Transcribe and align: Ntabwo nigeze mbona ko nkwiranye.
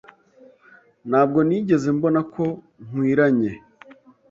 Ntabwo 1.09 1.39
nigeze 1.47 1.87
mbona 1.97 2.19
ko 2.33 2.43
nkwiranye. 2.85 3.51